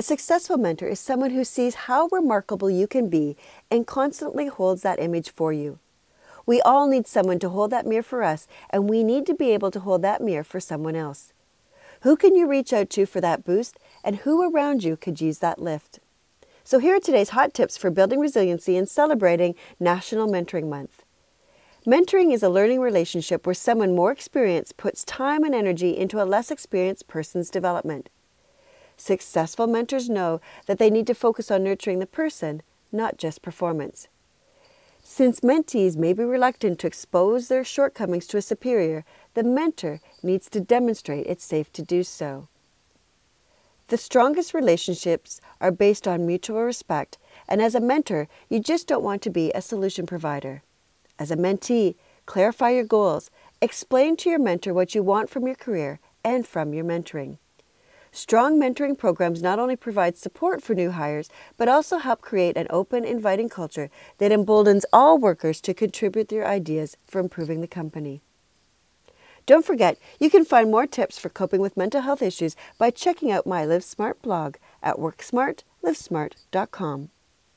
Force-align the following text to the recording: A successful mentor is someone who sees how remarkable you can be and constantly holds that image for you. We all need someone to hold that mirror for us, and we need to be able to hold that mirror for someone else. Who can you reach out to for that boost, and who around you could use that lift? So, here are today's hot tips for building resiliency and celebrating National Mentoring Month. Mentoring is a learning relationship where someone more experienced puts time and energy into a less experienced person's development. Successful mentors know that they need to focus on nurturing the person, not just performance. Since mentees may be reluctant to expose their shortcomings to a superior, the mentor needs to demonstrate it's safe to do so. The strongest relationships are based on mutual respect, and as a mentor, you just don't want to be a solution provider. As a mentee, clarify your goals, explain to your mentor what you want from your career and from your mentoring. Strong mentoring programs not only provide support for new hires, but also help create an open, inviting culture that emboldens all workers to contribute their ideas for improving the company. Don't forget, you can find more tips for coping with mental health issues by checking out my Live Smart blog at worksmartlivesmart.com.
A 0.00 0.02
successful 0.02 0.56
mentor 0.56 0.86
is 0.86 0.98
someone 0.98 1.32
who 1.32 1.44
sees 1.44 1.84
how 1.84 2.08
remarkable 2.10 2.70
you 2.70 2.86
can 2.86 3.10
be 3.10 3.36
and 3.70 3.86
constantly 3.86 4.46
holds 4.46 4.80
that 4.80 4.98
image 4.98 5.30
for 5.30 5.52
you. 5.52 5.78
We 6.46 6.62
all 6.62 6.88
need 6.88 7.06
someone 7.06 7.38
to 7.40 7.50
hold 7.50 7.70
that 7.72 7.86
mirror 7.86 8.02
for 8.02 8.22
us, 8.22 8.46
and 8.70 8.88
we 8.88 9.04
need 9.04 9.26
to 9.26 9.34
be 9.34 9.50
able 9.50 9.70
to 9.72 9.80
hold 9.80 10.00
that 10.00 10.22
mirror 10.22 10.42
for 10.42 10.58
someone 10.58 10.96
else. 10.96 11.34
Who 12.00 12.16
can 12.16 12.34
you 12.34 12.48
reach 12.48 12.72
out 12.72 12.88
to 12.88 13.04
for 13.04 13.20
that 13.20 13.44
boost, 13.44 13.78
and 14.02 14.16
who 14.16 14.42
around 14.42 14.82
you 14.84 14.96
could 14.96 15.20
use 15.20 15.40
that 15.40 15.58
lift? 15.58 15.98
So, 16.64 16.78
here 16.78 16.96
are 16.96 17.00
today's 17.00 17.36
hot 17.36 17.52
tips 17.52 17.76
for 17.76 17.90
building 17.90 18.20
resiliency 18.20 18.78
and 18.78 18.88
celebrating 18.88 19.54
National 19.78 20.26
Mentoring 20.26 20.70
Month. 20.70 21.04
Mentoring 21.86 22.32
is 22.32 22.42
a 22.42 22.48
learning 22.48 22.80
relationship 22.80 23.44
where 23.44 23.52
someone 23.52 23.94
more 23.94 24.12
experienced 24.12 24.78
puts 24.78 25.04
time 25.04 25.44
and 25.44 25.54
energy 25.54 25.94
into 25.94 26.22
a 26.22 26.24
less 26.24 26.50
experienced 26.50 27.06
person's 27.06 27.50
development. 27.50 28.08
Successful 29.00 29.66
mentors 29.66 30.10
know 30.10 30.42
that 30.66 30.78
they 30.78 30.90
need 30.90 31.06
to 31.06 31.14
focus 31.14 31.50
on 31.50 31.64
nurturing 31.64 32.00
the 32.00 32.06
person, 32.06 32.60
not 32.92 33.16
just 33.16 33.40
performance. 33.40 34.08
Since 35.02 35.40
mentees 35.40 35.96
may 35.96 36.12
be 36.12 36.22
reluctant 36.22 36.78
to 36.80 36.86
expose 36.86 37.48
their 37.48 37.64
shortcomings 37.64 38.26
to 38.26 38.36
a 38.36 38.42
superior, 38.42 39.06
the 39.32 39.42
mentor 39.42 40.00
needs 40.22 40.50
to 40.50 40.60
demonstrate 40.60 41.26
it's 41.26 41.42
safe 41.42 41.72
to 41.72 41.82
do 41.82 42.04
so. 42.04 42.48
The 43.88 43.96
strongest 43.96 44.52
relationships 44.52 45.40
are 45.62 45.72
based 45.72 46.06
on 46.06 46.26
mutual 46.26 46.60
respect, 46.60 47.16
and 47.48 47.62
as 47.62 47.74
a 47.74 47.80
mentor, 47.80 48.28
you 48.50 48.60
just 48.60 48.86
don't 48.86 49.02
want 49.02 49.22
to 49.22 49.30
be 49.30 49.50
a 49.52 49.62
solution 49.62 50.04
provider. 50.04 50.62
As 51.18 51.30
a 51.30 51.38
mentee, 51.38 51.94
clarify 52.26 52.72
your 52.72 52.84
goals, 52.84 53.30
explain 53.62 54.18
to 54.18 54.28
your 54.28 54.38
mentor 54.38 54.74
what 54.74 54.94
you 54.94 55.02
want 55.02 55.30
from 55.30 55.46
your 55.46 55.56
career 55.56 56.00
and 56.22 56.46
from 56.46 56.74
your 56.74 56.84
mentoring. 56.84 57.38
Strong 58.12 58.58
mentoring 58.58 58.98
programs 58.98 59.40
not 59.40 59.60
only 59.60 59.76
provide 59.76 60.16
support 60.16 60.62
for 60.62 60.74
new 60.74 60.90
hires, 60.90 61.30
but 61.56 61.68
also 61.68 61.98
help 61.98 62.20
create 62.20 62.56
an 62.56 62.66
open, 62.68 63.04
inviting 63.04 63.48
culture 63.48 63.88
that 64.18 64.32
emboldens 64.32 64.84
all 64.92 65.16
workers 65.16 65.60
to 65.60 65.72
contribute 65.72 66.28
their 66.28 66.46
ideas 66.46 66.96
for 67.06 67.20
improving 67.20 67.60
the 67.60 67.68
company. 67.68 68.20
Don't 69.46 69.64
forget, 69.64 69.96
you 70.18 70.28
can 70.28 70.44
find 70.44 70.70
more 70.70 70.86
tips 70.86 71.18
for 71.18 71.28
coping 71.28 71.60
with 71.60 71.76
mental 71.76 72.00
health 72.02 72.22
issues 72.22 72.56
by 72.78 72.90
checking 72.90 73.30
out 73.30 73.46
my 73.46 73.64
Live 73.64 73.84
Smart 73.84 74.20
blog 74.22 74.56
at 74.82 74.96
worksmartlivesmart.com. 74.96 77.10